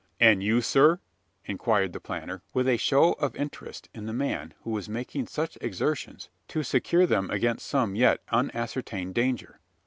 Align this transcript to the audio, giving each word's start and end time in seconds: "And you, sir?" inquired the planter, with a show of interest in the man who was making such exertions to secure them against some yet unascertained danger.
"And 0.19 0.41
you, 0.41 0.61
sir?" 0.61 0.99
inquired 1.45 1.93
the 1.93 1.99
planter, 1.99 2.41
with 2.55 2.67
a 2.67 2.77
show 2.77 3.13
of 3.19 3.35
interest 3.35 3.87
in 3.93 4.07
the 4.07 4.13
man 4.13 4.55
who 4.63 4.71
was 4.71 4.89
making 4.89 5.27
such 5.27 5.59
exertions 5.61 6.27
to 6.47 6.63
secure 6.63 7.05
them 7.05 7.29
against 7.29 7.67
some 7.67 7.93
yet 7.93 8.19
unascertained 8.31 9.13
danger. 9.13 9.59